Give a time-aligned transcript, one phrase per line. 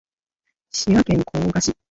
[0.71, 1.75] 滋賀県甲賀市